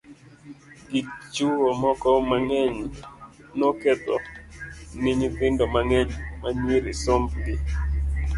[0.91, 1.01] gi
[1.33, 2.77] chuwo moko mang'eny
[3.57, 4.17] nokedho
[5.01, 7.55] ni nyithindo mang'eny manyiri somb gi